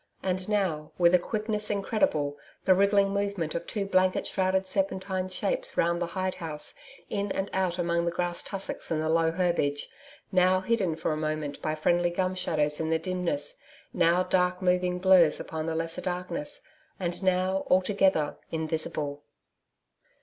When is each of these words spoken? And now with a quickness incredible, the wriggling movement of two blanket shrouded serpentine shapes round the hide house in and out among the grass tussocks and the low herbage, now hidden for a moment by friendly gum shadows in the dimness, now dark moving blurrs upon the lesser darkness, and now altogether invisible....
And 0.23 0.49
now 0.49 0.93
with 0.97 1.13
a 1.13 1.19
quickness 1.19 1.69
incredible, 1.69 2.35
the 2.65 2.73
wriggling 2.73 3.09
movement 3.09 3.53
of 3.53 3.67
two 3.67 3.85
blanket 3.85 4.25
shrouded 4.25 4.65
serpentine 4.65 5.29
shapes 5.29 5.77
round 5.77 6.01
the 6.01 6.07
hide 6.17 6.33
house 6.33 6.73
in 7.07 7.31
and 7.31 7.51
out 7.53 7.77
among 7.77 8.05
the 8.05 8.11
grass 8.11 8.41
tussocks 8.41 8.89
and 8.89 8.99
the 8.99 9.09
low 9.09 9.29
herbage, 9.29 9.89
now 10.31 10.61
hidden 10.61 10.95
for 10.95 11.11
a 11.13 11.17
moment 11.17 11.61
by 11.61 11.75
friendly 11.75 12.09
gum 12.09 12.33
shadows 12.33 12.79
in 12.79 12.89
the 12.89 12.97
dimness, 12.97 13.59
now 13.93 14.23
dark 14.23 14.59
moving 14.59 14.97
blurrs 14.97 15.39
upon 15.39 15.67
the 15.67 15.75
lesser 15.75 16.01
darkness, 16.01 16.61
and 16.99 17.21
now 17.21 17.63
altogether 17.69 18.37
invisible.... 18.49 19.21